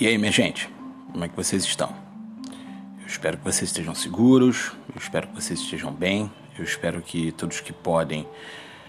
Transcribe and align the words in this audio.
E 0.00 0.06
aí, 0.06 0.16
minha 0.16 0.32
gente, 0.32 0.70
como 1.12 1.22
é 1.22 1.28
que 1.28 1.36
vocês 1.36 1.64
estão? 1.64 1.94
Eu 2.98 3.06
espero 3.06 3.36
que 3.36 3.44
vocês 3.44 3.68
estejam 3.68 3.94
seguros, 3.94 4.72
eu 4.88 4.98
espero 4.98 5.28
que 5.28 5.34
vocês 5.34 5.60
estejam 5.60 5.92
bem, 5.92 6.30
eu 6.58 6.64
espero 6.64 7.02
que 7.02 7.30
todos 7.32 7.60
que 7.60 7.74
podem 7.74 8.26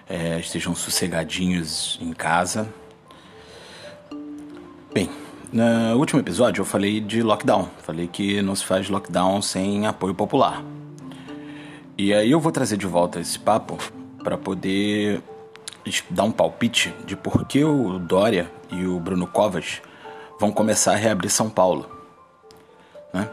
é, 0.09 0.39
estejam 0.39 0.73
sossegadinhos 0.73 1.99
em 2.01 2.13
casa. 2.13 2.73
Bem, 4.93 5.09
no 5.51 5.97
último 5.97 6.21
episódio 6.21 6.61
eu 6.61 6.65
falei 6.65 7.01
de 7.01 7.21
lockdown, 7.21 7.69
falei 7.79 8.07
que 8.07 8.41
não 8.41 8.55
se 8.55 8.63
faz 8.63 8.87
lockdown 8.87 9.41
sem 9.41 9.85
apoio 9.85 10.15
popular. 10.15 10.63
E 11.97 12.13
aí 12.13 12.31
eu 12.31 12.39
vou 12.39 12.51
trazer 12.51 12.77
de 12.77 12.87
volta 12.87 13.19
esse 13.19 13.37
papo 13.37 13.77
para 14.23 14.37
poder 14.37 15.21
dar 16.09 16.23
um 16.23 16.31
palpite 16.31 16.95
de 17.05 17.17
por 17.17 17.45
que 17.45 17.61
o 17.61 17.99
Dória 17.99 18.49
e 18.71 18.85
o 18.85 19.01
Bruno 19.01 19.27
Covas 19.27 19.81
vão 20.43 20.51
começar 20.51 20.91
a 20.91 20.95
reabrir 20.97 21.29
São 21.29 21.49
Paulo. 21.49 21.89
Né? 23.13 23.29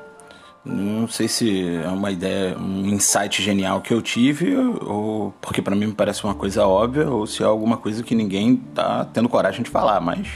Não 0.64 1.08
sei 1.08 1.26
se 1.26 1.74
é 1.82 1.88
uma 1.88 2.08
ideia, 2.08 2.56
um 2.56 2.86
insight 2.86 3.42
genial 3.42 3.80
que 3.80 3.92
eu 3.92 4.00
tive, 4.00 4.54
ou 4.56 5.34
porque 5.40 5.60
para 5.60 5.74
mim 5.74 5.86
me 5.86 5.92
parece 5.92 6.22
uma 6.22 6.36
coisa 6.36 6.64
óbvia, 6.64 7.10
ou 7.10 7.26
se 7.26 7.42
é 7.42 7.46
alguma 7.46 7.76
coisa 7.76 8.04
que 8.04 8.14
ninguém 8.14 8.54
tá 8.56 9.04
tendo 9.06 9.28
coragem 9.28 9.64
de 9.64 9.70
falar, 9.70 10.00
mas 10.00 10.28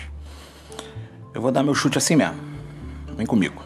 eu 1.33 1.41
vou 1.41 1.53
dar 1.53 1.63
meu 1.63 1.77
chute 1.77 1.97
assim 1.97 2.17
mesmo. 2.17 2.35
Vem 3.17 3.25
comigo. 3.25 3.63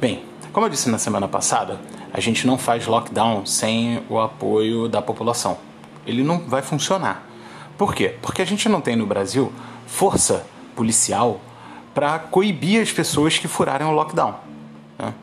Bem, 0.00 0.24
como 0.54 0.64
eu 0.64 0.70
disse 0.70 0.88
na 0.88 0.96
semana 0.96 1.28
passada, 1.28 1.78
a 2.12 2.20
gente 2.20 2.46
não 2.46 2.58
faz 2.58 2.86
lockdown 2.86 3.46
sem 3.46 4.02
o 4.08 4.18
apoio 4.18 4.88
da 4.88 5.00
população. 5.00 5.58
Ele 6.06 6.22
não 6.22 6.38
vai 6.40 6.62
funcionar. 6.62 7.26
Por 7.78 7.94
quê? 7.94 8.14
Porque 8.20 8.42
a 8.42 8.44
gente 8.44 8.68
não 8.68 8.80
tem 8.80 8.96
no 8.96 9.06
Brasil 9.06 9.52
força 9.86 10.46
policial 10.74 11.40
para 11.94 12.18
coibir 12.18 12.82
as 12.82 12.92
pessoas 12.92 13.38
que 13.38 13.48
furarem 13.48 13.86
o 13.86 13.92
lockdown. 13.92 14.34
Né? 14.98 15.14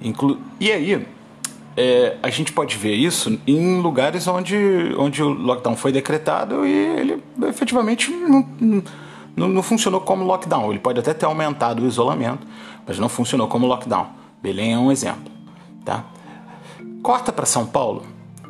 Inclu 0.00 0.38
e 0.58 0.70
aí, 0.70 1.06
é, 1.76 2.16
a 2.22 2.30
gente 2.30 2.52
pode 2.52 2.76
ver 2.76 2.94
isso 2.94 3.38
em 3.46 3.80
lugares 3.80 4.26
onde, 4.26 4.56
onde 4.98 5.22
o 5.22 5.28
lockdown 5.28 5.76
foi 5.76 5.92
decretado 5.92 6.66
e 6.66 6.72
ele 6.72 7.22
efetivamente 7.48 8.10
não, 8.10 8.46
não, 9.36 9.48
não 9.48 9.62
funcionou 9.62 10.00
como 10.00 10.24
lockdown. 10.24 10.70
Ele 10.70 10.80
pode 10.80 10.98
até 11.00 11.14
ter 11.14 11.26
aumentado 11.26 11.82
o 11.82 11.86
isolamento, 11.86 12.46
mas 12.86 12.98
não 12.98 13.08
funcionou 13.08 13.48
como 13.48 13.66
lockdown. 13.66 14.08
Belém 14.42 14.74
é 14.74 14.78
um 14.78 14.90
exemplo. 14.90 15.32
Tá? 15.84 16.04
Corta 17.02 17.32
para 17.32 17.46
São 17.46 17.66
Paulo 17.66 18.04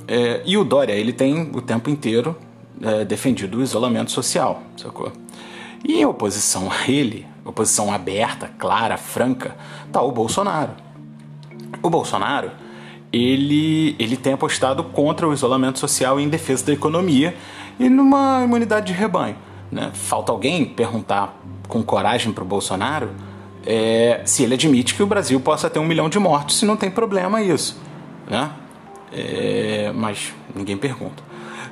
é, 0.06 0.42
e 0.44 0.56
o 0.58 0.64
Dória 0.64 0.92
ele 0.92 1.12
tem 1.12 1.50
o 1.54 1.60
tempo 1.62 1.88
inteiro 1.88 2.36
é, 2.82 3.04
defendido 3.04 3.58
o 3.58 3.62
isolamento 3.62 4.10
social, 4.10 4.62
sacou? 4.76 5.12
E 5.84 6.00
em 6.00 6.04
oposição 6.04 6.70
a 6.70 6.90
ele, 6.90 7.26
oposição 7.44 7.92
aberta, 7.92 8.50
clara, 8.58 8.96
franca, 8.96 9.56
tá 9.90 10.02
o 10.02 10.12
Bolsonaro. 10.12 10.72
O 11.82 11.90
Bolsonaro 11.90 12.50
ele, 13.12 13.96
ele 13.98 14.16
tem 14.16 14.34
apostado 14.34 14.84
contra 14.84 15.28
o 15.28 15.32
isolamento 15.32 15.78
social 15.78 16.20
em 16.20 16.28
defesa 16.28 16.66
da 16.66 16.72
economia 16.72 17.34
e 17.78 17.88
numa 17.88 18.42
imunidade 18.44 18.86
de 18.86 18.92
rebanho. 18.92 19.36
Né? 19.70 19.90
Falta 19.94 20.30
alguém 20.30 20.64
perguntar 20.64 21.38
com 21.68 21.82
coragem 21.82 22.32
para 22.32 22.44
o 22.44 22.46
Bolsonaro 22.46 23.10
é, 23.64 24.22
se 24.24 24.42
ele 24.42 24.54
admite 24.54 24.94
que 24.94 25.02
o 25.02 25.06
Brasil 25.06 25.40
possa 25.40 25.70
ter 25.70 25.78
um 25.78 25.84
milhão 25.84 26.08
de 26.08 26.18
mortos, 26.18 26.58
se 26.58 26.66
não 26.66 26.76
tem 26.76 26.90
problema 26.90 27.42
isso 27.42 27.80
né? 28.28 28.50
É, 29.12 29.92
mas 29.94 30.32
ninguém 30.54 30.76
pergunta. 30.76 31.22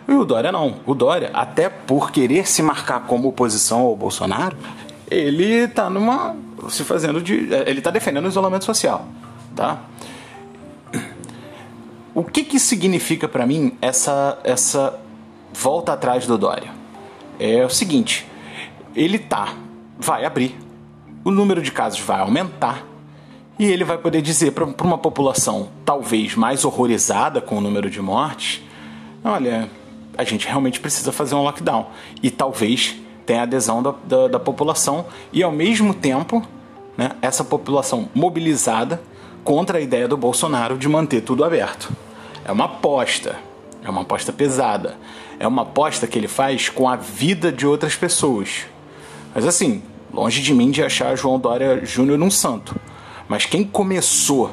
E 0.07 0.13
o 0.13 0.25
Dória 0.25 0.51
não. 0.51 0.77
O 0.87 0.95
Dória, 0.95 1.31
até 1.33 1.69
por 1.69 2.11
querer 2.11 2.47
se 2.47 2.63
marcar 2.63 3.07
como 3.07 3.29
oposição 3.29 3.81
ao 3.81 3.97
Bolsonaro, 3.97 4.57
ele 5.11 5.65
está 5.65 5.89
numa. 5.89 6.37
se 6.69 6.85
fazendo 6.85 7.21
de. 7.21 7.49
ele 7.67 7.79
está 7.79 7.91
defendendo 7.91 8.25
o 8.25 8.29
isolamento 8.29 8.65
social. 8.65 9.07
Tá? 9.55 9.81
O 12.15 12.25
que, 12.25 12.43
que 12.45 12.59
significa 12.59 13.29
para 13.29 13.47
mim 13.47 13.77
essa, 13.81 14.39
essa 14.43 14.99
volta 15.53 15.93
atrás 15.93 16.27
do 16.27 16.37
Dória? 16.37 16.71
É 17.39 17.65
o 17.65 17.71
seguinte: 17.71 18.27
ele 18.95 19.19
tá, 19.19 19.55
vai 19.99 20.25
abrir, 20.25 20.59
o 21.25 21.31
número 21.31 21.63
de 21.63 21.71
casos 21.71 22.01
vai 22.01 22.21
aumentar, 22.21 22.85
e 23.61 23.67
ele 23.67 23.85
vai 23.85 23.99
poder 23.99 24.23
dizer 24.23 24.53
para 24.53 24.65
uma 24.65 24.97
população 24.97 25.69
talvez 25.85 26.35
mais 26.35 26.65
horrorizada 26.65 27.43
com 27.43 27.59
o 27.59 27.61
número 27.61 27.91
de 27.91 28.01
mortes: 28.01 28.63
olha, 29.23 29.69
a 30.17 30.25
gente 30.25 30.47
realmente 30.47 30.81
precisa 30.81 31.13
fazer 31.13 31.35
um 31.35 31.43
lockdown. 31.43 31.89
E 32.23 32.31
talvez 32.31 32.97
tenha 33.27 33.43
adesão 33.43 33.83
da, 33.83 33.95
da, 34.03 34.29
da 34.29 34.41
população 34.41 35.05
e, 35.31 35.43
ao 35.43 35.53
mesmo 35.53 35.93
tempo, 35.93 36.43
né, 36.97 37.11
essa 37.21 37.45
população 37.45 38.09
mobilizada 38.15 38.99
contra 39.45 39.77
a 39.77 39.81
ideia 39.83 40.09
do 40.09 40.17
Bolsonaro 40.17 40.79
de 40.79 40.89
manter 40.89 41.21
tudo 41.21 41.45
aberto. 41.45 41.93
É 42.47 42.51
uma 42.51 42.65
aposta, 42.65 43.37
é 43.85 43.91
uma 43.91 44.01
aposta 44.01 44.33
pesada, 44.33 44.97
é 45.39 45.47
uma 45.47 45.63
aposta 45.63 46.07
que 46.07 46.19
ele 46.19 46.29
faz 46.29 46.71
com 46.71 46.89
a 46.89 46.97
vida 46.97 47.53
de 47.53 47.67
outras 47.67 47.95
pessoas. 47.95 48.65
Mas 49.35 49.47
assim, 49.47 49.83
longe 50.11 50.41
de 50.41 50.55
mim 50.55 50.71
de 50.71 50.83
achar 50.83 51.15
João 51.15 51.39
Dória 51.39 51.85
Júnior 51.85 52.19
um 52.23 52.31
santo. 52.31 52.75
Mas 53.31 53.47
quem 53.47 53.63
começou 53.63 54.51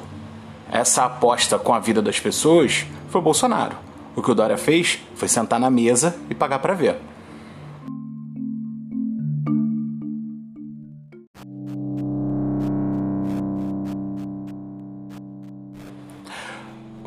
essa 0.71 1.05
aposta 1.05 1.57
com 1.57 1.73
a 1.73 1.79
vida 1.79 1.99
das 1.99 2.19
pessoas 2.19 2.85
foi 3.09 3.19
o 3.19 3.23
Bolsonaro. 3.23 3.75
O 4.15 4.21
que 4.21 4.29
o 4.29 4.35
Dória 4.35 4.55
fez 4.55 4.99
foi 5.15 5.27
sentar 5.27 5.59
na 5.59 5.71
mesa 5.71 6.15
e 6.29 6.35
pagar 6.35 6.59
para 6.59 6.75
ver. 6.75 6.95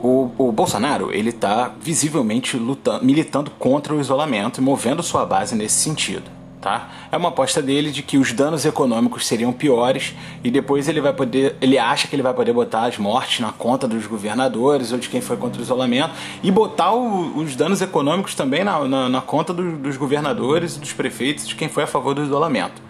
O, 0.02 0.32
o, 0.36 0.50
Bolsonaro 0.50 1.12
ele 1.12 1.30
está 1.30 1.70
visivelmente 1.80 2.56
lutando, 2.56 3.04
militando 3.04 3.48
contra 3.52 3.94
o 3.94 4.00
isolamento 4.00 4.60
e 4.60 4.64
movendo 4.64 5.04
sua 5.04 5.24
base 5.24 5.54
nesse 5.54 5.76
sentido 5.76 6.39
tá? 6.60 6.90
É 7.10 7.16
uma 7.16 7.30
aposta 7.30 7.62
dele 7.62 7.90
de 7.90 8.02
que 8.02 8.18
os 8.18 8.32
danos 8.32 8.64
econômicos 8.64 9.26
seriam 9.26 9.52
piores 9.52 10.14
e 10.44 10.50
depois 10.50 10.88
ele 10.88 11.00
vai 11.00 11.12
poder, 11.12 11.56
ele 11.60 11.78
acha 11.78 12.06
que 12.06 12.14
ele 12.14 12.22
vai 12.22 12.34
poder 12.34 12.52
botar 12.52 12.84
as 12.84 12.98
mortes 12.98 13.40
na 13.40 13.50
conta 13.50 13.88
dos 13.88 14.06
governadores 14.06 14.92
ou 14.92 14.98
de 14.98 15.08
quem 15.08 15.20
foi 15.20 15.36
contra 15.36 15.60
o 15.60 15.64
isolamento 15.64 16.14
e 16.42 16.50
botar 16.50 16.92
o, 16.92 17.38
os 17.38 17.56
danos 17.56 17.80
econômicos 17.80 18.34
também 18.34 18.62
na, 18.62 18.86
na, 18.86 19.08
na 19.08 19.20
conta 19.20 19.54
do, 19.54 19.76
dos 19.78 19.96
governadores, 19.96 20.76
dos 20.76 20.92
prefeitos, 20.92 21.46
de 21.46 21.54
quem 21.54 21.68
foi 21.68 21.84
a 21.84 21.86
favor 21.86 22.14
do 22.14 22.22
isolamento. 22.22 22.82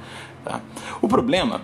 Tá? 0.45 0.61
O 1.01 1.09
problema 1.09 1.61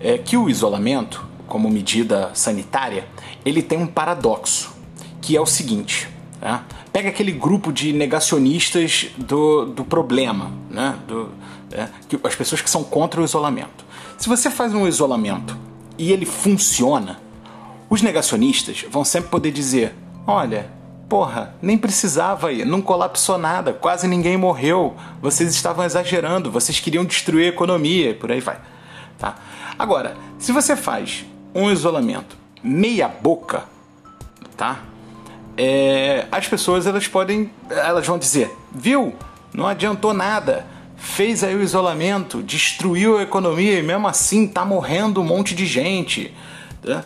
é 0.00 0.18
que 0.18 0.36
o 0.36 0.48
isolamento, 0.48 1.24
como 1.46 1.70
medida 1.70 2.30
sanitária, 2.34 3.06
ele 3.44 3.62
tem 3.62 3.78
um 3.78 3.86
paradoxo, 3.86 4.74
que 5.20 5.36
é 5.36 5.40
o 5.40 5.46
seguinte. 5.46 6.08
Tá? 6.40 6.64
Pega 6.92 7.08
aquele 7.08 7.32
grupo 7.32 7.72
de 7.72 7.92
negacionistas 7.92 9.06
do, 9.16 9.66
do 9.66 9.84
problema, 9.84 10.52
né? 10.70 10.96
do, 11.08 11.23
é, 11.74 11.88
que, 12.08 12.18
as 12.24 12.34
pessoas 12.34 12.62
que 12.62 12.70
são 12.70 12.84
contra 12.84 13.20
o 13.20 13.24
isolamento. 13.24 13.84
Se 14.16 14.28
você 14.28 14.50
faz 14.50 14.72
um 14.72 14.86
isolamento 14.86 15.56
e 15.98 16.12
ele 16.12 16.24
funciona, 16.24 17.20
os 17.90 18.00
negacionistas 18.00 18.84
vão 18.88 19.04
sempre 19.04 19.28
poder 19.30 19.50
dizer: 19.50 19.94
olha, 20.26 20.70
porra, 21.08 21.54
nem 21.60 21.76
precisava 21.76 22.52
ir, 22.52 22.64
não 22.64 22.80
colapsou 22.80 23.36
nada, 23.36 23.72
quase 23.72 24.06
ninguém 24.06 24.36
morreu, 24.36 24.94
vocês 25.20 25.52
estavam 25.52 25.84
exagerando, 25.84 26.50
vocês 26.50 26.80
queriam 26.80 27.04
destruir 27.04 27.46
a 27.46 27.48
economia 27.48 28.10
e 28.10 28.14
por 28.14 28.30
aí 28.30 28.40
vai. 28.40 28.58
Tá? 29.18 29.36
Agora, 29.78 30.16
se 30.38 30.52
você 30.52 30.76
faz 30.76 31.24
um 31.54 31.70
isolamento 31.70 32.36
meia 32.62 33.08
boca, 33.08 33.64
tá? 34.56 34.78
É, 35.56 36.26
as 36.32 36.48
pessoas 36.48 36.86
elas 36.86 37.06
podem, 37.06 37.50
elas 37.70 38.06
vão 38.06 38.18
dizer, 38.18 38.50
viu? 38.72 39.14
Não 39.52 39.68
adiantou 39.68 40.12
nada 40.12 40.66
fez 41.14 41.44
aí 41.44 41.54
o 41.54 41.62
isolamento, 41.62 42.42
destruiu 42.42 43.18
a 43.18 43.22
economia 43.22 43.78
e 43.78 43.82
mesmo 43.82 44.08
assim 44.08 44.48
tá 44.48 44.64
morrendo 44.64 45.20
um 45.20 45.24
monte 45.24 45.54
de 45.54 45.64
gente. 45.64 46.34
Tá? 46.82 47.04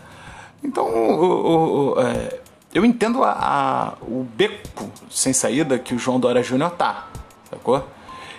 Então, 0.64 0.86
o, 0.86 1.24
o, 1.24 1.94
o, 1.94 2.00
é, 2.00 2.40
eu 2.72 2.86
entendo 2.86 3.22
a, 3.22 3.32
a, 3.32 3.92
o 4.02 4.26
beco 4.34 4.90
sem 5.10 5.34
saída 5.34 5.78
que 5.78 5.94
o 5.94 5.98
João 5.98 6.18
Dória 6.18 6.42
Júnior 6.42 6.70
tá, 6.70 7.08
sacou? 7.50 7.86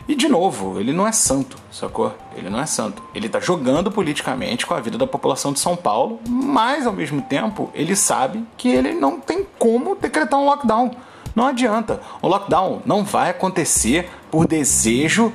E 0.07 0.15
de 0.15 0.27
novo, 0.27 0.79
ele 0.79 0.91
não 0.91 1.07
é 1.07 1.11
santo, 1.11 1.55
sacou? 1.71 2.15
Ele 2.35 2.49
não 2.49 2.59
é 2.59 2.65
santo. 2.65 3.03
Ele 3.13 3.29
tá 3.29 3.39
jogando 3.39 3.91
politicamente 3.91 4.65
com 4.65 4.73
a 4.73 4.79
vida 4.79 4.97
da 4.97 5.05
população 5.05 5.53
de 5.53 5.59
São 5.59 5.75
Paulo, 5.75 6.19
mas 6.27 6.87
ao 6.87 6.93
mesmo 6.93 7.21
tempo 7.21 7.69
ele 7.75 7.95
sabe 7.95 8.43
que 8.57 8.69
ele 8.69 8.93
não 8.93 9.19
tem 9.19 9.45
como 9.59 9.95
decretar 9.95 10.39
um 10.39 10.45
lockdown. 10.45 10.89
Não 11.35 11.45
adianta. 11.45 12.01
O 12.23 12.27
lockdown 12.27 12.81
não 12.87 13.03
vai 13.03 13.29
acontecer 13.29 14.09
por 14.31 14.47
desejo 14.47 15.31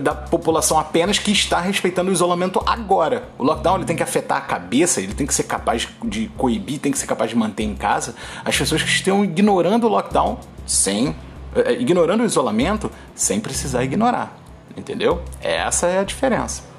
da 0.00 0.14
população 0.14 0.78
apenas 0.78 1.18
que 1.18 1.32
está 1.32 1.58
respeitando 1.58 2.10
o 2.10 2.12
isolamento 2.12 2.62
agora. 2.66 3.28
O 3.38 3.42
lockdown 3.42 3.76
ele 3.76 3.84
tem 3.86 3.96
que 3.96 4.02
afetar 4.02 4.38
a 4.38 4.40
cabeça, 4.42 5.00
ele 5.00 5.14
tem 5.14 5.26
que 5.26 5.34
ser 5.34 5.44
capaz 5.44 5.88
de 6.04 6.28
coibir, 6.36 6.78
tem 6.78 6.92
que 6.92 6.98
ser 6.98 7.06
capaz 7.06 7.30
de 7.30 7.36
manter 7.36 7.64
em 7.64 7.74
casa 7.74 8.14
as 8.44 8.56
pessoas 8.56 8.82
que 8.82 8.88
estão 8.88 9.24
ignorando 9.24 9.86
o 9.86 9.88
lockdown 9.88 10.38
sem. 10.66 11.16
Eh, 11.56 11.74
ignorando 11.80 12.22
o 12.22 12.26
isolamento 12.26 12.90
sem 13.14 13.40
precisar 13.40 13.82
ignorar. 13.84 14.36
Entendeu? 14.76 15.22
Essa 15.40 15.86
é 15.86 16.00
a 16.00 16.04
diferença. 16.04 16.74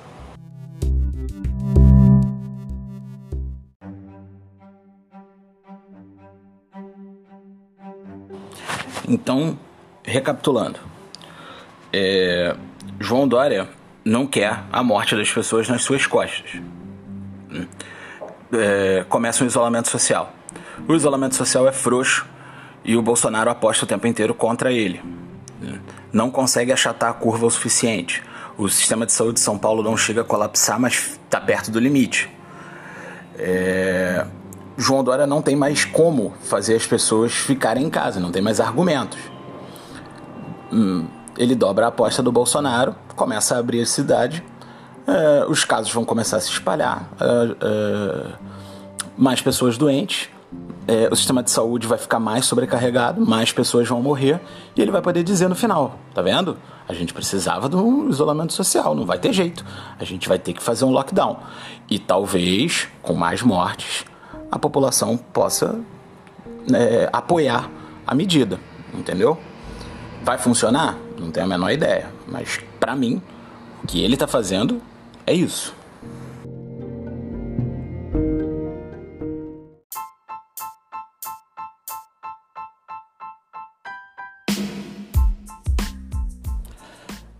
Então, 9.07 9.57
recapitulando, 10.03 10.79
é, 11.93 12.55
João 12.99 13.27
Dória 13.27 13.67
não 14.03 14.27
quer 14.27 14.63
a 14.71 14.83
morte 14.83 15.15
das 15.15 15.31
pessoas 15.31 15.67
nas 15.67 15.83
suas 15.83 16.05
costas. 16.05 16.61
É, 18.53 19.05
começa 19.09 19.43
um 19.43 19.47
isolamento 19.47 19.89
social. 19.89 20.33
O 20.87 20.93
isolamento 20.93 21.35
social 21.35 21.67
é 21.67 21.71
frouxo 21.71 22.25
e 22.83 22.95
o 22.95 23.01
Bolsonaro 23.01 23.49
aposta 23.49 23.85
o 23.85 23.87
tempo 23.87 24.05
inteiro 24.07 24.33
contra 24.33 24.71
ele. 24.71 25.01
Não 26.13 26.29
consegue 26.29 26.71
achatar 26.71 27.09
a 27.09 27.13
curva 27.13 27.45
o 27.45 27.49
suficiente. 27.49 28.23
O 28.57 28.69
sistema 28.69 29.05
de 29.05 29.11
saúde 29.11 29.35
de 29.35 29.39
São 29.41 29.57
Paulo 29.57 29.83
não 29.83 29.97
chega 29.97 30.21
a 30.21 30.23
colapsar, 30.23 30.79
mas 30.79 31.19
está 31.25 31.41
perto 31.41 31.71
do 31.71 31.79
limite. 31.79 32.29
É... 33.37 34.25
João 34.77 35.03
Dória 35.03 35.25
não 35.25 35.41
tem 35.41 35.55
mais 35.55 35.83
como 35.83 36.33
fazer 36.43 36.75
as 36.75 36.85
pessoas 36.85 37.33
ficarem 37.33 37.85
em 37.85 37.89
casa, 37.89 38.19
não 38.19 38.31
tem 38.31 38.41
mais 38.41 38.59
argumentos. 38.59 39.19
Hum, 40.71 41.05
ele 41.37 41.55
dobra 41.55 41.85
a 41.85 41.89
aposta 41.89 42.21
do 42.21 42.31
Bolsonaro, 42.31 42.95
começa 43.15 43.55
a 43.55 43.59
abrir 43.59 43.81
a 43.81 43.85
cidade, 43.85 44.43
é, 45.07 45.45
os 45.47 45.63
casos 45.63 45.91
vão 45.93 46.03
começar 46.03 46.37
a 46.37 46.39
se 46.39 46.49
espalhar, 46.49 47.09
é, 47.19 48.31
mais 49.17 49.41
pessoas 49.41 49.77
doentes, 49.77 50.29
o 51.09 51.15
sistema 51.15 51.41
de 51.41 51.49
saúde 51.49 51.87
vai 51.87 51.97
ficar 51.97 52.19
mais 52.19 52.45
sobrecarregado, 52.45 53.25
mais 53.25 53.51
pessoas 53.51 53.87
vão 53.87 54.01
morrer, 54.01 54.39
e 54.75 54.81
ele 54.81 54.91
vai 54.91 55.01
poder 55.01 55.23
dizer 55.23 55.49
no 55.49 55.55
final: 55.55 55.97
tá 56.13 56.21
vendo? 56.21 56.57
A 56.87 56.93
gente 56.93 57.11
precisava 57.11 57.67
de 57.67 57.75
um 57.75 58.07
isolamento 58.07 58.53
social, 58.53 58.93
não 58.93 59.03
vai 59.03 59.17
ter 59.17 59.33
jeito. 59.33 59.65
A 59.99 60.03
gente 60.03 60.29
vai 60.29 60.37
ter 60.37 60.53
que 60.53 60.61
fazer 60.61 60.85
um 60.85 60.91
lockdown. 60.91 61.39
E 61.89 61.97
talvez, 61.97 62.87
com 63.01 63.15
mais 63.15 63.41
mortes, 63.41 64.05
a 64.51 64.59
população 64.59 65.17
possa 65.17 65.79
apoiar 67.11 67.67
a 68.05 68.13
medida, 68.13 68.59
entendeu? 68.93 69.39
Vai 70.23 70.37
funcionar? 70.37 70.95
Não 71.17 71.31
tenho 71.31 71.45
a 71.45 71.49
menor 71.49 71.71
ideia, 71.71 72.09
mas 72.27 72.59
para 72.79 72.95
mim, 72.95 73.21
o 73.83 73.87
que 73.87 74.03
ele 74.03 74.15
está 74.15 74.27
fazendo 74.27 74.81
é 75.25 75.33
isso. 75.33 75.73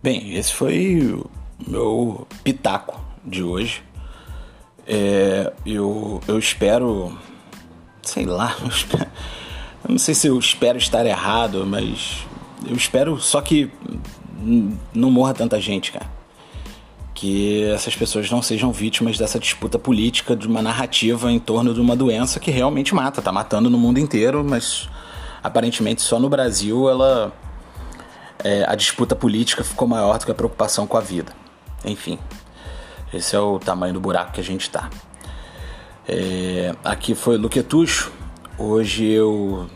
Bem, 0.06 0.36
esse 0.36 0.52
foi 0.52 1.12
o 1.12 1.28
meu 1.68 2.28
pitaco 2.44 3.00
de 3.24 3.42
hoje. 3.42 3.82
É, 4.86 5.52
eu, 5.66 6.20
eu 6.28 6.38
espero, 6.38 7.18
sei 8.02 8.24
lá, 8.24 8.54
eu, 8.62 8.68
espero, 8.70 9.10
eu 9.82 9.90
não 9.90 9.98
sei 9.98 10.14
se 10.14 10.28
eu 10.28 10.38
espero 10.38 10.78
estar 10.78 11.04
errado, 11.04 11.66
mas 11.66 12.24
eu 12.64 12.76
espero 12.76 13.18
só 13.20 13.40
que 13.40 13.70
não 14.94 15.10
morra 15.10 15.34
tanta 15.34 15.60
gente, 15.60 15.92
cara. 15.92 16.06
Que 17.14 17.64
essas 17.64 17.96
pessoas 17.96 18.30
não 18.30 18.42
sejam 18.42 18.70
vítimas 18.70 19.18
dessa 19.18 19.38
disputa 19.38 19.78
política, 19.78 20.36
de 20.36 20.46
uma 20.46 20.60
narrativa 20.60 21.32
em 21.32 21.38
torno 21.38 21.72
de 21.72 21.80
uma 21.80 21.96
doença 21.96 22.38
que 22.38 22.50
realmente 22.50 22.94
mata, 22.94 23.22
tá 23.22 23.32
matando 23.32 23.70
no 23.70 23.78
mundo 23.78 23.98
inteiro, 23.98 24.44
mas 24.44 24.88
aparentemente 25.42 26.02
só 26.02 26.18
no 26.18 26.28
Brasil 26.28 26.88
ela 26.88 27.32
é, 28.44 28.64
a 28.68 28.74
disputa 28.74 29.16
política 29.16 29.64
ficou 29.64 29.88
maior 29.88 30.18
do 30.18 30.26
que 30.26 30.30
a 30.30 30.34
preocupação 30.34 30.86
com 30.86 30.96
a 30.96 31.00
vida. 31.00 31.32
Enfim, 31.84 32.18
esse 33.12 33.34
é 33.34 33.40
o 33.40 33.58
tamanho 33.58 33.94
do 33.94 34.00
buraco 34.00 34.32
que 34.32 34.40
a 34.40 34.44
gente 34.44 34.62
está. 34.62 34.90
É, 36.08 36.74
aqui 36.84 37.14
foi 37.14 37.36
Luquetucho. 37.36 38.12
Hoje 38.58 39.04
eu 39.04 39.68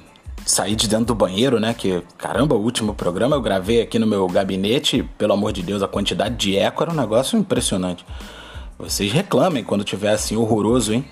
saí 0.47 0.75
de 0.75 0.89
dentro 0.89 1.07
do 1.07 1.15
banheiro, 1.15 1.61
né? 1.61 1.75
Que 1.75 2.03
caramba, 2.19 2.55
o 2.55 2.63
último 2.63 2.95
programa 2.95 3.37
eu 3.37 3.43
gravei 3.43 3.81
aqui 3.81 3.99
no 3.99 4.07
meu 4.07 4.27
gabinete. 4.27 5.09
Pelo 5.17 5.33
amor 5.33 5.53
de 5.53 5.63
Deus, 5.63 5.83
a 5.83 5.89
quantidade 5.89 6.37
de 6.37 6.57
eco 6.57 6.83
era 6.83 6.93
um 6.93 6.97
negócio 6.97 7.39
impressionante. 7.39 8.05
Vocês 8.79 9.13
reclamem 9.13 9.63
quando 9.63 9.85
tiver 9.85 10.13
assim 10.13 10.37
horroroso, 10.37 10.93
hein? 10.93 11.05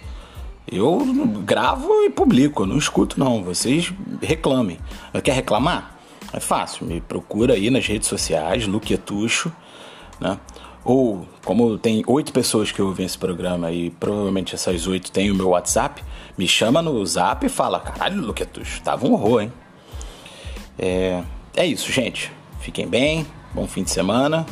Eu 0.71 0.99
gravo 1.45 1.89
e 2.05 2.11
publico, 2.11 2.67
não 2.67 2.77
escuto 2.77 3.19
não. 3.19 3.43
Vocês 3.43 3.93
reclamem. 4.23 4.79
Quer 5.23 5.33
reclamar? 5.33 5.99
É 6.33 6.41
fácil, 6.41 6.87
me 6.87 7.01
procura 7.01 7.55
aí 7.55 7.71
nas 7.71 7.87
redes 7.87 8.07
sociais, 8.07 8.67
Luquetucho, 8.67 9.51
né? 10.21 10.39
Ou, 10.89 11.29
como 11.45 11.77
tem 11.77 12.03
oito 12.07 12.33
pessoas 12.33 12.73
que 12.73 12.81
ouvem 12.81 13.05
esse 13.05 13.19
programa 13.19 13.71
e 13.71 13.91
provavelmente 13.91 14.55
essas 14.55 14.87
oito 14.87 15.13
têm 15.13 15.31
o 15.31 15.35
meu 15.35 15.51
WhatsApp, 15.51 16.03
me 16.39 16.49
chama 16.49 16.81
no 16.81 17.05
zap 17.05 17.45
e 17.45 17.49
fala: 17.51 17.79
caralho, 17.79 18.23
Luquetucho, 18.23 18.81
tava 18.81 19.07
um 19.07 19.13
horror, 19.13 19.43
hein? 19.43 19.53
É, 20.79 21.23
é 21.55 21.67
isso, 21.67 21.93
gente. 21.93 22.33
Fiquem 22.61 22.89
bem, 22.89 23.27
bom 23.53 23.67
fim 23.67 23.83
de 23.83 23.91
semana. 23.91 24.47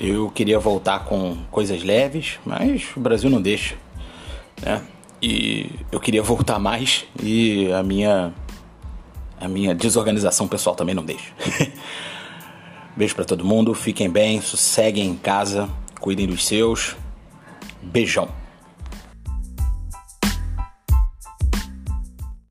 Eu 0.00 0.30
queria 0.30 0.58
voltar 0.58 1.04
com 1.04 1.36
coisas 1.50 1.82
leves, 1.82 2.38
mas 2.42 2.86
o 2.96 3.00
Brasil 3.00 3.28
não 3.28 3.42
deixa, 3.42 3.76
né? 4.62 4.82
E 5.20 5.70
eu 5.92 6.00
queria 6.00 6.22
voltar 6.22 6.58
mais 6.58 7.04
e 7.22 7.70
a 7.70 7.82
minha 7.82 8.32
a 9.38 9.46
minha 9.46 9.74
desorganização 9.74 10.48
pessoal 10.48 10.74
também 10.74 10.94
não 10.94 11.04
deixa. 11.04 11.30
Beijo 12.96 13.14
para 13.14 13.26
todo 13.26 13.44
mundo, 13.44 13.74
fiquem 13.74 14.08
bem, 14.08 14.40
sosseguem 14.40 15.10
em 15.10 15.16
casa, 15.16 15.68
cuidem 16.00 16.26
dos 16.26 16.46
seus. 16.46 16.96
Beijão. 17.82 18.45